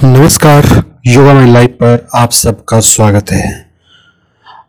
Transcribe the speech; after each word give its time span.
नमस्कार, 0.00 0.64
yoga 1.06 1.32
My 1.34 1.50
life 1.52 1.70
पर 1.70 2.06
आप 2.14 2.30
सबका 2.30 2.78
स्वागत 2.80 3.30
है। 3.30 3.48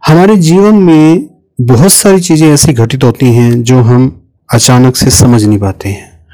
हमारे 0.08 0.36
जीवन 0.36 0.75
में 0.75 1.29
बहुत 1.62 1.92
सारी 1.94 2.20
चीज़ें 2.20 2.48
ऐसी 2.50 2.74
घटित 2.74 3.04
होती 3.04 3.25
हैं 3.34 3.62
जो 3.63 3.81
हम 3.81 4.07
अचानक 4.50 4.96
से 4.96 5.10
समझ 5.10 5.44
नहीं 5.44 5.57
पाते 5.60 5.89
हैं। 5.89 6.26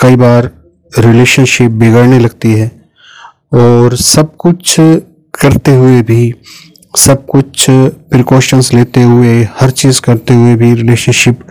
कई 0.00 0.16
बार 0.16 0.50
रिलेशनशिप 0.92 1.70
बिगड़ने 1.72 2.18
लगती 2.18 2.52
है 2.52 2.66
और 3.54 3.96
सब 3.96 4.36
कुछ 4.36 4.74
करते 5.34 5.74
हुए 5.74 6.02
भी, 6.02 6.34
सब 6.98 7.24
कुछ 7.26 7.66
प्रिकॉशंस 7.70 8.72
लेते 8.74 9.02
हुए, 9.02 9.42
हर 9.60 9.70
चीज़ 9.70 10.00
करते 10.00 10.34
हुए 10.34 10.54
भी 10.54 10.72
रिलेशनशिप 10.74 11.46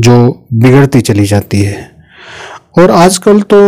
जो 0.00 0.46
बिगड़ती 0.52 1.00
चली 1.00 1.24
जाती 1.26 1.62
है। 1.62 1.90
और 2.78 2.90
आजकल 2.90 3.40
तो 3.42 3.60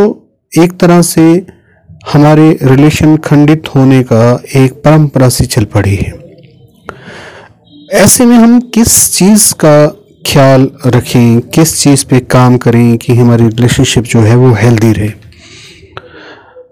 एक 0.52 0.78
तरह 0.80 1.02
से 1.02 1.59
हमारे 2.02 2.50
रिलेशन 2.62 3.16
खंडित 3.16 3.68
होने 3.74 4.02
का 4.02 4.42
एक 4.56 4.72
परंपरा 4.84 5.28
सी 5.28 5.44
चल 5.46 5.64
पड़ी 5.64 5.94
है। 5.94 6.12
ऐसे 7.94 8.24
में 8.24 8.36
हम 8.36 8.58
किस 8.74 8.92
चीज़ 9.12 9.52
का 9.54 9.86
ख्याल 10.26 10.70
रखें, 10.86 11.40
किस 11.40 11.82
चीज़ 11.82 12.04
पे 12.06 12.20
काम 12.30 12.56
करें 12.56 12.96
कि 12.98 13.14
हमारी 13.14 13.44
रिलेशनशिप 13.44 14.04
जो 14.04 14.20
है 14.20 14.36
वो 14.36 14.52
हेल्दी 14.54 14.92
रहे? 14.92 15.12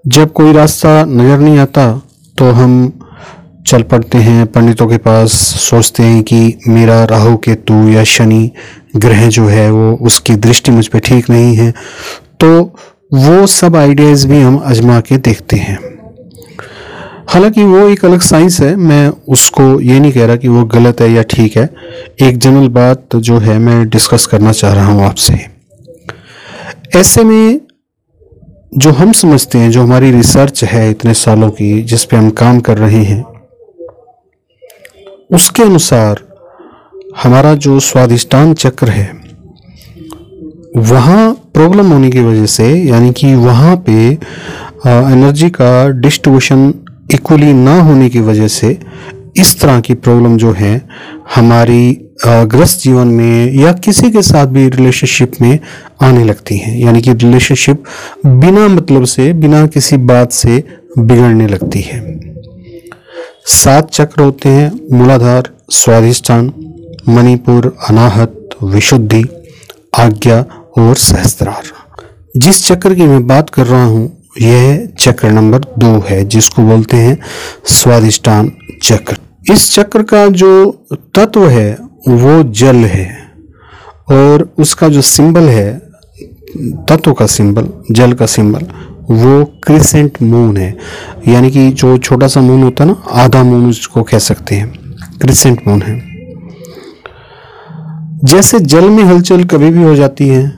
जब 0.07 0.33
कोई 0.33 0.53
रास्ता 0.53 1.05
नज़र 1.05 1.39
नहीं 1.39 1.59
आता 1.59 1.91
तो 2.39 2.51
हम 2.53 2.93
चल 3.67 3.83
पड़ते 3.83 4.19
हैं 4.19 4.47
पंडितों 4.47 4.87
के 4.89 4.97
पास, 4.99 5.33
सोचते 5.61 6.03
हैं 6.03 6.23
कि 6.23 6.59
मेरा 6.69 7.03
राहु 7.05 7.37
केतु 7.37 7.89
या 7.89 8.05
शनि 8.07 8.51
ग्रह 8.97 9.27
जो 9.29 9.47
है 9.47 9.71
वो 9.71 9.93
उसकी 10.03 10.35
दृष्टि 10.37 10.73
मुझ 10.73 10.87
पर 10.87 10.99
ठीक 10.99 11.31
नहीं 11.31 11.55
है। 11.57 11.71
तो 12.41 12.77
वो 13.15 13.47
सब 13.47 13.77
आइडियाज़ 13.77 14.29
भी 14.29 14.41
हम 14.41 14.59
आजमा 14.59 15.01
के 15.01 15.17
देखते 15.17 15.57
हैं। 15.57 15.79
हालाँकि 17.29 17.65
वो 17.65 17.89
एक 17.89 18.05
अलग 18.05 18.21
साइंस 18.21 18.61
है, 18.61 18.77
मैं 18.77 19.09
उसको 19.29 19.81
ये 19.81 20.01
नहीं 20.01 20.13
कह 20.13 20.27
रहा 20.27 20.37
कि 20.37 20.49
वो 20.49 20.65
गलत 20.65 21.01
है 21.01 21.13
या 21.13 21.23
ठीक 21.23 21.57
है। 21.57 21.75
एक 22.23 22.39
जनरल 22.39 22.69
बात 22.69 23.17
जो 23.17 23.39
है, 23.39 23.59
मैं 23.59 23.89
डिस्कस 23.89 24.27
करना 24.27 24.53
चाह 24.53 24.73
रहा 24.73 24.87
हूँ 24.87 25.05
आपसे। 25.05 25.47
ऐसे 26.97 27.25
में 27.25 27.61
जो 28.79 28.91
हम 28.91 29.13
समझते 29.13 29.59
हैं, 29.59 29.71
जो 29.71 29.83
हमारी 29.83 30.11
रिसर्च 30.11 30.65
है 30.65 30.91
इतने 30.91 31.15
सालों 31.15 31.51
की, 31.51 31.83
जिस 31.83 32.05
पे 32.05 32.17
हम 32.17 32.31
काम 32.31 32.61
कर 32.61 32.79
रहे 32.79 33.03
हैं, 33.03 33.25
उसके 35.33 35.63
अनुसार 35.63 36.21
हमारा 37.23 37.55
जो 37.55 37.81
स्वादिष्टान 37.81 38.55
चक्र 38.55 38.89
है, 38.89 39.21
वहाँ 40.77 41.48
प्रॉब्लम 41.59 41.87
होने 41.91 42.11
की 42.11 42.21
वजह 42.21 42.47
से, 42.47 42.65
यानी 42.89 43.13
कि 43.13 43.35
वहाँ 43.35 43.77
पे 43.87 43.93
एनर्जी 44.87 45.49
का 45.51 45.71
डिस्ट्रीब्यूशन 46.01 46.73
इक्वली 47.15 47.53
ना 47.53 47.81
होने 47.83 48.09
की 48.09 48.21
वजह 48.21 48.49
से 48.49 48.69
इस 49.37 49.61
तरह 49.61 49.81
की 49.81 49.95
प्रॉब्लम 49.95 50.37
जो 50.37 50.53
है, 50.53 50.81
हमारी 51.35 51.83
ग्रस्त 52.27 52.81
जीवन 52.83 53.09
में 53.09 53.55
या 53.55 53.73
किसी 53.85 54.11
के 54.11 54.23
साथ 54.23 54.47
भी 54.47 54.69
रिलेशनशिप 54.69 55.33
में 55.43 55.59
आने 56.03 56.25
लगती 56.25 56.57
है। 56.57 56.79
यानी 56.81 57.01
कि 57.03 57.13
रिलेशनशिप 57.15 57.83
बिना 58.27 58.67
मतलब 58.69 59.05
से, 59.05 59.33
बिना 59.33 59.67
किसी 59.67 59.97
बात 59.97 60.33
से 60.33 60.63
बिगड़ने 60.99 61.47
लगती 61.47 61.81
है। 61.81 62.01
सात 63.55 63.91
चक्र 63.91 64.23
होते 64.23 64.49
हैं, 64.49 64.71
मूलाधार, 64.93 65.51
स्वाधिष्ठान, 65.71 66.53
मणिपुर, 67.09 67.75
अनाहत, 67.89 68.35
विशुद्धि, 68.65 69.25
आज्ञा 69.99 70.45
और 70.79 70.97
सहस्त्रार। 70.97 71.63
जिस 72.37 72.67
चक्र 72.67 72.95
की 72.95 73.03
मैं 73.03 73.27
बात 73.27 73.51
कर 73.51 73.67
रहा 73.67 73.85
हूँ, 73.85 74.23
यह 74.43 74.89
चक्र 74.99 75.31
नंबर 75.31 75.59
दो 75.59 76.05
है, 76.09 76.25
जिसको 76.25 76.63
बोलते 76.63 76.97
हैं 76.97 77.19
स्वादिष्टान 77.67 78.53
चक्र। 78.83 79.17
इस 79.53 79.75
चक्र 79.75 80.03
का 80.03 80.27
जो 80.27 80.87
तत्व 81.15 81.49
है, 81.49 81.79
वो 82.09 82.43
जल 82.43 82.77
है 82.77 83.33
और 84.11 84.55
उसका 84.59 84.89
जो 84.89 85.03
सिंबल 85.03 85.49
है, 85.49 85.79
तत्व 86.89 87.13
का 87.13 87.27
सिंबल, 87.27 87.69
जल 87.91 88.13
का 88.13 88.27
सिंबल, 88.27 88.67
वो 89.11 89.45
क्रिसेंट 89.45 90.23
मून 90.23 90.57
है। 90.57 90.77
यानी 91.29 91.51
कि 91.51 91.71
जो 91.71 91.99
छोटा 91.99 92.27
सा 92.27 92.41
मून 92.41 92.63
होता 92.63 92.85
है 92.85 92.91
ना, 92.91 93.03
आधा 93.11 93.43
मून 93.43 93.69
उसको 93.69 94.03
कह 94.03 94.19
सकते 94.19 94.55
हैं, 94.55 94.69
क्रिसेंट 95.21 95.61
मून 95.69 95.83
है। 95.83 95.97
जैसे 98.25 98.61
जल 98.61 98.91
में 98.91 99.03
हलचल 99.05 99.45
कभी 99.45 99.71
भी 99.71 99.83
हो 99.83 99.95
जाती 99.95 100.29
है 100.29 100.58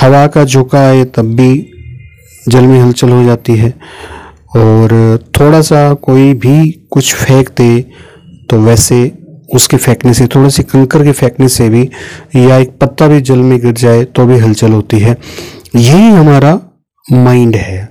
हवा 0.00 0.26
का 0.26 0.44
झोंका 0.44 0.78
आए 0.80 1.04
तब 1.06 1.34
भी 1.36 1.52
जल 2.48 2.64
में 2.64 2.80
हलचल 2.80 3.10
हो 3.10 3.22
जाती 3.24 3.56
है। 3.56 3.70
और 4.56 5.18
थोड़ा 5.40 5.60
सा 5.60 5.92
कोई 6.02 6.32
भी 6.34 6.70
कुछ 6.90 7.14
फेंक 7.14 7.48
दे 7.58 7.80
तो 8.50 8.60
वैसे 8.60 9.00
उसके 9.54 9.76
फेंकने 9.76 10.12
से 10.14 10.26
थोड़े 10.26 10.50
से 10.50 10.62
कंकर 10.62 11.04
के 11.04 11.12
फेंकने 11.12 11.48
से 11.48 11.68
भी 11.68 11.82
या 12.36 12.56
एक 12.56 12.76
पत्ता 12.78 13.06
भी 13.06 13.20
जल 13.20 13.38
में 13.38 13.58
गिर 13.60 13.72
जाए 13.74 14.04
तो 14.06 14.26
भी 14.26 14.38
हलचल 14.38 14.72
होती 14.72 14.98
है। 14.98 15.16
यही 15.76 16.08
हमारा 16.08 16.58
माइंड 17.04 17.56
है। 17.56 17.88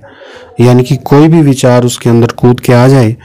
यानी 0.60 0.82
कि 0.82 0.96
कोई 1.04 1.28
भी 1.28 1.42
विचार 1.42 1.84
उसके 1.84 2.10
अंदर 2.10 2.32
कूद 2.32 2.60
के 2.60 2.72
आ 2.72 2.86
जाए 2.88 3.16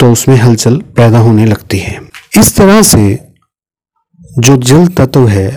तो 0.00 0.10
उसमें 0.12 0.36
हलचल 0.36 0.76
पैदा 0.96 1.18
होने 1.18 1.46
लगती 1.46 1.78
है। 1.78 2.00
इस 2.38 2.56
तरह 2.56 2.82
से 2.82 3.18
जो 4.38 4.56
जल 4.58 4.86
तत्व 4.96 5.26
है 5.28 5.48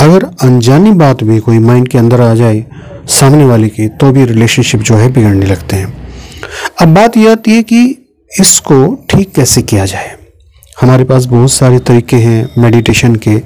अगर 0.00 0.24
अनजानी 0.42 0.90
बात 0.90 1.22
भी 1.24 1.38
कोई 1.38 1.58
माइंड 1.58 1.88
के 1.88 1.98
अंदर 1.98 2.20
आ 2.20 2.34
जाए, 2.34 2.64
सामने 3.08 3.44
वाले 3.44 3.68
की 3.68 3.88
तो 3.88 4.12
भी 4.12 4.24
रिलेशनशिप 4.24 4.80
जो 4.80 4.94
है 4.94 5.12
बिगड़ने 5.12 5.46
लगते 5.46 5.76
हैं। 5.76 5.92
अब 6.82 6.94
बात 6.94 7.16
यह 7.16 7.32
आती 7.32 7.50
है 7.50 7.62
कि 7.62 7.84
इसको 8.40 9.06
ठीक 9.10 9.34
कैसे 9.34 9.62
किया 9.62 9.84
जाए? 9.84 10.16
हमारे 10.80 11.04
पास 11.04 11.24
बहुत 11.24 11.52
सारे 11.52 11.78
तरीके 11.78 12.16
हैं 12.16 12.48
मेडिटेशन 12.58 13.16
के। 13.16 13.40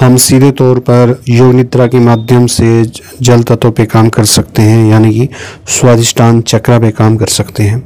हम 0.00 0.16
सीधे 0.16 0.50
तौर 0.50 0.78
पर 0.78 1.22
योग 1.28 1.54
निद्रा 1.54 1.86
के 1.86 1.98
माध्यम 1.98 2.46
से 2.46 2.84
जल 3.22 3.42
तत्व 3.42 3.70
पे 3.70 3.86
काम 3.86 4.08
कर 4.08 4.24
सकते 4.24 4.62
हैं, 4.62 4.90
यानी 4.90 5.14
कि 5.14 5.28
स्वादिष्टान 5.68 6.40
चक्रा 6.40 6.78
पे 6.78 6.90
काम 6.90 7.16
कर 7.16 7.26
सकते 7.26 7.62
हैं। 7.62 7.82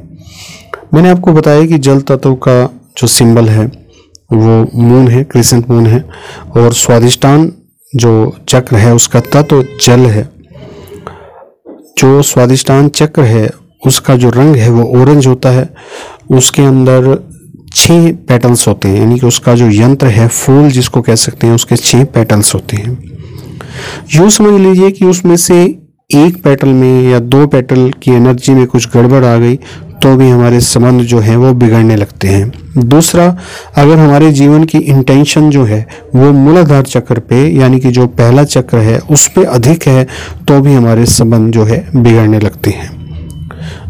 मैंने 0.93 1.09
आपको 1.09 1.33
बताया 1.33 1.65
कि 1.65 1.77
जल 1.77 2.01
तत्व 2.01 2.35
का 2.35 2.63
जो 2.97 3.07
सिंबल 3.07 3.49
है, 3.49 3.65
वो 4.33 4.67
मून 4.75 5.07
है 5.07 5.23
क्रिसेंट 5.23 5.69
मून 5.69 5.87
है, 5.87 6.05
और 6.57 6.73
स्वादिष्टान 6.73 7.51
जो 7.95 8.37
चक्र 8.49 8.75
है, 8.75 8.95
उसका 8.95 9.19
तत्व 9.19 9.65
जल 9.81 9.99
है। 9.99 10.29
जो 11.97 12.21
स्वादिष्टान 12.21 12.89
चक्र 12.89 13.21
है, 13.21 13.49
उसका 13.87 14.15
जो 14.15 14.29
रंग 14.29 14.55
है, 14.55 14.69
वो 14.69 15.01
ऑरेंज 15.01 15.27
होता 15.27 15.49
है। 15.49 15.69
उसके 16.31 16.61
अंदर 16.61 17.29
छह 17.75 18.11
पेटल्स 18.11 18.67
होते 18.67 18.87
हैं, 18.87 18.99
यानी 18.99 19.19
कि 19.19 19.25
उसका 19.25 19.55
जो 19.55 19.69
यंत्र 19.69 20.07
है, 20.07 20.27
फूल 20.27 20.69
जिसको 20.69 21.01
कह 21.01 21.15
सकते 21.15 21.47
हैं, 21.47 21.53
उसके 21.53 21.75
छह 21.75 22.03
पेटल्स 22.03 22.55
होते 22.55 22.77
हैं। 22.77 23.11
यूँ 24.15 24.29
समझ 24.29 24.61
लीजिए 24.61 24.91
कि 24.91 25.05
उसमें 25.05 25.37
से 25.37 25.63
एक 26.15 26.43
पेटल 26.43 26.67
में 26.67 27.11
या 27.11 27.19
दो 27.19 27.47
पेटल 27.47 27.91
की 28.01 28.11
एनर्जी 28.11 28.53
में 28.53 28.67
कुछ 28.67 28.89
गड़बड़ 28.93 29.25
आ 29.25 29.37
गई 29.37 29.59
तो 30.03 30.15
भी 30.15 30.29
हमारे 30.29 30.59
संबंध 30.59 31.01
जो 31.01 31.19
हैं 31.19 31.35
वो 31.37 31.53
बिगड़ने 31.53 31.95
लगते 31.95 32.27
हैं। 32.27 32.87
दूसरा, 32.87 33.25
अगर 33.75 33.97
हमारे 33.97 34.31
जीवन 34.31 34.63
की 34.63 34.77
इंटेंशन 34.77 35.49
जो 35.49 35.63
है 35.63 35.85
वो 36.15 36.31
मूलाधार 36.31 36.83
चक्र 36.83 37.19
पे, 37.19 37.47
यानी 37.49 37.79
कि 37.79 37.91
जो 37.91 38.07
पहला 38.09 38.43
चक्र 38.45 38.77
है, 38.77 38.99
उस 38.99 39.27
पर 39.27 39.45
अधिक 39.45 39.87
है 39.87 40.07
तो 40.47 40.59
भी 40.61 40.73
हमारे 40.73 41.05
संबंध 41.05 41.53
जो 41.53 41.63
है 41.63 41.85
बिगड़ने 41.95 42.39
लगते 42.39 42.69
हैं। 42.69 43.02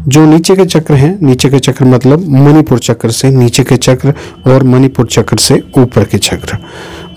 जो 0.07 0.25
नीचे 0.25 0.55
के 0.55 0.65
चक्र 0.65 0.93
हैं, 0.93 1.17
नीचे 1.21 1.49
के 1.49 1.59
चक्र 1.59 1.85
मतलब 1.85 2.27
मणिपुर 2.29 2.79
चक्र 2.79 3.11
से 3.11 3.29
नीचे 3.29 3.63
के 3.63 3.77
चक्र 3.77 4.13
और 4.47 4.63
मणिपुर 4.63 5.05
चक्र 5.05 5.37
से 5.37 5.61
ऊपर 5.77 6.03
के 6.03 6.17
चक्र। 6.17 6.57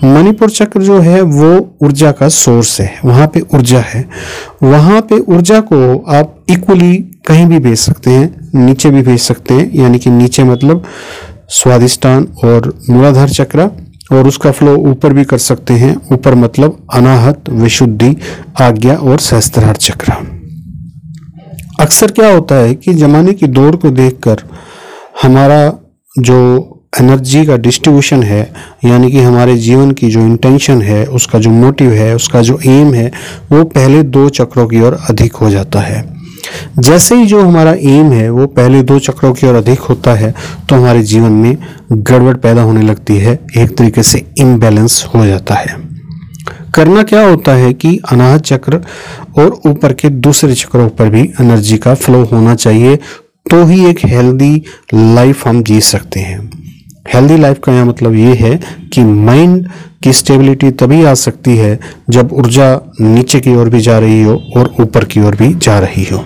मणिपुर 0.03 0.49
चक्र 0.49 0.81
जो 0.81 0.99
है, 0.99 1.21
वो 1.21 1.77
ऊर्जा 1.83 2.11
का 2.11 2.27
सोर्स 2.27 2.81
है, 2.81 2.99
वहाँ 3.05 3.27
पे 3.27 3.39
ऊर्जा 3.55 3.79
है। 3.79 4.09
वहाँ 4.63 5.01
पे 5.01 5.19
ऊर्जा 5.19 5.59
को 5.59 6.05
आप 6.07 6.45
इक्वली 6.49 6.97
कहीं 7.27 7.45
भी 7.45 7.59
भेज 7.59 7.77
सकते 7.77 8.11
हैं, 8.11 8.49
नीचे 8.55 8.89
भी 8.89 9.01
भेज 9.01 9.19
सकते 9.19 9.53
हैं, 9.53 9.71
यानी 9.73 9.99
कि 9.99 10.09
नीचे 10.09 10.43
मतलब 10.43 10.83
स्वादिष्टान 11.49 12.27
और 12.43 12.79
मूलाधार 12.89 13.29
चक्र, 13.29 13.69
और 14.11 14.27
उसका 14.27 14.51
फ्लो 14.51 14.75
ऊपर 14.75 15.13
भी 15.13 15.23
कर 15.23 15.37
सकते 15.37 15.73
हैं, 15.73 15.95
ऊपर 16.11 16.35
मतलब 16.35 16.87
अनाहत, 16.93 17.49
विशुद्धि, 17.49 18.15
आज्ञा 18.61 18.95
और 18.95 19.19
सहस्त्रार 19.19 19.75
चक्र। 19.75 20.36
अक्सर 21.79 22.11
क्या 22.11 22.31
होता 22.31 22.55
है 22.55 22.73
कि 22.75 22.93
जमाने 22.93 23.33
की 23.33 23.47
दौड़ 23.47 23.75
को 23.75 23.89
देखकर 23.89 24.41
हमारा 25.21 25.59
जो 26.19 26.73
एनर्जी 26.99 27.45
का 27.45 27.57
डिस्ट्रीब्यूशन 27.57 28.23
है, 28.23 28.41
यानी 28.85 29.11
कि 29.11 29.21
हमारे 29.21 29.55
जीवन 29.57 29.91
की 29.91 30.09
जो 30.09 30.19
इंटेंशन 30.21 30.81
है, 30.81 31.05
उसका 31.05 31.39
जो 31.39 31.49
मोटिव 31.49 31.91
है, 31.91 32.13
उसका 32.15 32.41
जो 32.41 32.59
एम 32.65 32.93
है, 32.93 33.11
वो 33.51 33.63
पहले 33.65 34.03
दो 34.03 34.27
चक्रों 34.29 34.67
की 34.67 34.81
ओर 34.81 34.99
अधिक 35.09 35.35
हो 35.35 35.49
जाता 35.49 35.79
है। 35.79 36.03
जैसे 36.79 37.15
ही 37.15 37.25
जो 37.25 37.41
हमारा 37.41 37.71
एम 37.71 38.11
है, 38.11 38.29
वो 38.29 38.45
पहले 38.47 38.81
दो 38.83 38.99
चक्रों 38.99 39.33
की 39.33 39.47
ओर 39.47 39.55
अधिक 39.55 39.79
होता 39.79 40.13
है 40.13 40.33
तो 40.69 40.75
हमारे 40.75 41.03
जीवन 41.03 41.31
में 41.31 41.57
गड़बड़ 41.91 42.35
पैदा 42.37 42.61
होने 42.61 42.81
लगती 42.81 43.17
है, 43.17 43.39
एक 43.57 43.77
तरीके 43.77 44.03
से 44.03 44.25
इम्बैलेंस 44.37 45.05
हो 45.15 45.25
जाता 45.25 45.55
है। 45.55 45.86
करना 46.77 47.03
क्या 47.03 47.21
होता 47.21 47.51
है 47.51 47.73
कि 47.73 47.95
अनाहत 48.11 48.41
चक्र 48.41 48.79
और 49.37 49.59
ऊपर 49.65 49.93
के 49.93 50.09
दूसरे 50.09 50.55
चक्रों 50.55 50.89
पर 50.89 51.09
भी 51.09 51.21
एनर्जी 51.41 51.77
का 51.77 51.93
फ्लो 51.95 52.23
होना 52.23 52.55
चाहिए 52.55 52.95
तो 53.51 53.63
ही 53.65 53.85
एक 53.85 54.05
हेल्दी 54.05 54.53
लाइफ 54.93 55.47
हम 55.47 55.63
जी 55.63 55.79
सकते 55.81 56.19
हैं। 56.19 56.39
हेल्दी 57.13 57.37
लाइफ 57.37 57.59
का 57.63 57.73
यहाँ 57.73 57.85
मतलब 57.85 58.15
ये 58.15 58.33
है 58.35 58.55
कि 58.93 59.03
माइंड 59.03 59.67
की 60.03 60.13
स्टेबिलिटी 60.13 60.71
तभी 60.71 61.03
आ 61.03 61.13
सकती 61.13 61.57
है 61.57 61.79
जब 62.09 62.33
ऊर्जा 62.33 62.73
नीचे 63.01 63.39
की 63.39 63.55
ओर 63.55 63.69
भी 63.69 63.81
जा 63.81 63.99
रही 63.99 64.21
हो 64.23 64.35
और 64.57 64.73
ऊपर 64.79 65.05
की 65.05 65.21
ओर 65.21 65.35
भी 65.35 65.53
जा 65.53 65.79
रही 65.79 66.05
हो। 66.11 66.23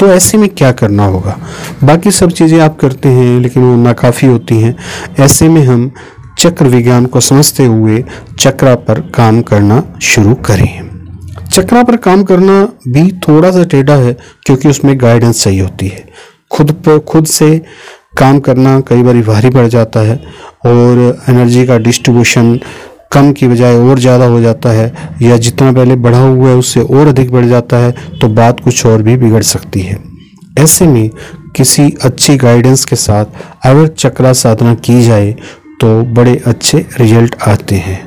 तो 0.00 0.06
ऐसे 0.06 0.38
में 0.38 0.48
क्या 0.48 0.72
करना 0.72 1.06
होगा? 1.06 1.36
बाकी 1.84 2.10
सब 2.10 2.30
चीज़ें 2.30 2.60
आप 2.60 2.78
करते 2.78 3.08
हैं, 3.08 3.40
लेकिन 3.40 3.62
वो 3.62 3.76
नाकाफ़ी 3.76 4.28
होती 4.28 4.60
हैं। 4.60 4.76
ऐसे 5.20 5.48
में 5.48 5.64
हम 5.64 5.90
चक्र 6.44 6.66
विज्ञान 6.66 7.06
को 7.06 7.20
समझते 7.22 7.64
हुए 7.66 8.02
चक्रा 8.38 8.74
पर 8.78 9.00
काम 9.14 9.40
करना 9.42 9.82
शुरू 10.02 10.34
करें। 10.46 10.90
चक्रा 11.46 11.82
पर 11.82 11.96
काम 11.98 12.22
करना 12.24 12.62
भी 12.88 13.10
थोड़ा 13.18 13.50
सा 13.50 13.62
टेढ़ा 13.64 13.94
है, 13.96 14.12
क्योंकि 14.46 14.68
उसमें 14.68 14.96
गाइडेंस 15.00 15.42
सही 15.44 15.58
होती 15.58 15.88
है। 15.88 16.04
खुद 16.50 16.72
पर 16.86 16.98
खुद 17.08 17.26
से 17.26 17.56
काम 18.18 18.40
करना 18.40 18.78
कई 18.80 19.02
बार 19.02 19.20
भारी 19.22 19.50
पड़ 19.50 19.66
जाता 19.68 20.00
है, 20.00 20.16
और 20.66 21.24
एनर्जी 21.28 21.66
का 21.66 21.78
डिस्ट्रीब्यूशन 21.80 22.58
कम 23.12 23.32
की 23.32 23.48
बजाय 23.48 23.76
और 23.78 23.98
ज़्यादा 23.98 24.26
हो 24.26 24.40
जाता 24.40 24.70
है, 24.70 24.92
या 25.22 25.36
जितना 25.38 25.72
पहले 25.72 25.96
बढ़ा 25.96 26.20
हुआ 26.20 26.48
है 26.48 26.56
उससे 26.56 26.80
और 26.80 27.06
अधिक 27.06 27.32
बढ़ 27.32 27.46
जाता 27.46 27.76
है 27.76 27.94
तो 28.20 28.28
बात 28.30 28.60
कुछ 28.60 28.86
और 28.86 29.02
भी 29.02 29.16
बिगड़ 29.16 29.42
सकती 29.44 29.80
है। 29.80 29.98
ऐसे 30.58 30.86
में 30.86 31.10
किसी 31.56 31.92
अच्छी 32.02 32.36
गाइडेंस 32.36 32.84
के 32.84 32.96
साथ 32.98 33.24
अगर 33.66 33.86
चक्रा 33.88 34.32
साधना 34.34 34.74
की 34.76 35.02
जाए 35.02 35.34
तो 35.80 36.00
बड़े 36.14 36.40
अच्छे 36.46 36.84
रिज़ल्ट 37.00 37.36
आते 37.48 37.76
हैं। 37.76 38.00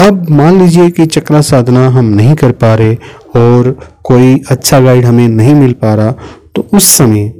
अब 0.00 0.30
मान 0.30 0.60
लीजिए 0.60 0.90
कि 0.90 1.06
चक्रा 1.06 1.40
साधना 1.40 1.86
हम 1.88 2.04
नहीं 2.04 2.34
कर 2.34 2.52
पा 2.52 2.74
रहे 2.74 2.94
और 3.36 3.70
कोई 4.04 4.34
अच्छा 4.50 4.80
गाइड 4.80 5.04
हमें 5.04 5.28
नहीं 5.28 5.54
मिल 5.54 5.72
पा 5.72 5.94
रहा 5.94 6.12
तो 6.56 6.66
उस 6.74 6.88
समय 6.88 7.32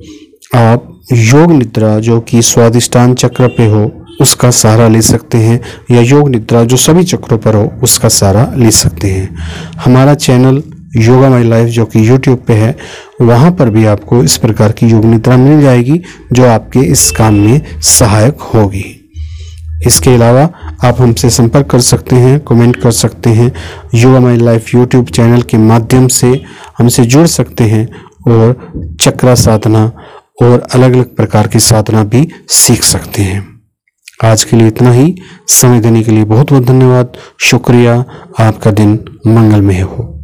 आप 0.55 0.93
योग 1.13 1.53
निद्रा 1.53 1.99
जो 1.99 2.21
कि 2.21 2.43
स्वादिष्टान 2.43 3.15
चक्र 3.15 3.49
पे 3.49 3.67
हो, 3.67 3.91
उसका 4.21 4.51
सहारा 4.51 4.89
ले 4.89 5.03
सकते 5.03 5.39
हैं, 5.39 5.61
या 5.91 6.01
योग 6.01 6.29
निद्रा 6.29 6.63
जो 6.65 6.77
सभी 6.77 7.05
चक्रों 7.05 7.39
पर 7.39 7.55
हो, 7.55 7.71
उसका 7.83 8.09
सहारा 8.09 8.53
ले 8.57 8.71
सकते 8.71 9.09
हैं। 9.09 9.37
हमारा 9.85 10.15
चैनल 10.15 10.63
योगा 10.97 11.31
माई 11.31 11.45
लाइफ 11.45 11.69
जो 11.69 11.85
कि 11.85 12.09
यूट्यूब 12.09 12.39
पे 12.39 12.55
है, 12.55 12.77
वहाँ 13.21 13.51
पर 13.53 13.71
भी 13.71 13.85
आपको 13.85 14.23
इस 14.25 14.37
प्रकार 14.37 14.73
की 14.73 14.87
योग 14.87 15.05
निद्रा 15.05 15.37
मिल 15.37 15.61
जाएगी, 15.61 16.01
जो 16.33 16.47
आपके 16.47 16.81
इस 16.83 17.11
काम 17.11 17.35
में 17.35 17.81
सहायक 17.81 18.41
होगी। 18.55 18.85
इसके 19.87 20.15
अलावा 20.15 20.51
आप 20.85 20.97
हमसे 21.01 21.31
संपर्क 21.31 21.67
कर 21.67 21.81
सकते 21.81 22.17
हैं 22.17 22.41
कमेंट 22.41 22.77
कर 22.77 22.91
सकते 22.91 23.31
हैं 23.31 23.53
Yoga 23.95 24.21
My 24.21 24.37
Life 24.37 24.75
YouTube 24.75 25.07
channel 25.07 25.43
के 25.43 25.57
माध्यम 25.57 26.09
से 26.09 26.45
हमसे 26.79 27.05
जुड़ 27.05 27.27
सकते 27.27 27.65
हैं 27.65 27.89
और 28.33 28.73
चक्रा 29.01 29.35
साधना 29.35 29.93
और 30.43 30.67
अलग 30.75 30.93
अलग 30.95 31.17
प्रकार 31.17 31.47
की 31.47 31.59
साधना 31.61 32.05
भी 32.05 32.29
सीख 32.49 32.83
सकते 32.83 33.23
हैं। 33.23 33.61
आज 34.25 34.45
के 34.45 34.57
लिए 34.57 34.67
इतना 34.67 34.93
ही। 34.93 35.17
समय 35.49 35.81
देने 35.81 36.03
के 36.03 36.11
लिए 36.11 36.25
बहुत 36.25 36.53
बहुत 36.53 36.65
धन्यवाद। 36.65 37.13
शुक्रिया। 37.41 38.05
आपका 38.41 38.71
दिन 38.71 39.05
मंगलमय 39.27 39.81
हो। 39.81 40.16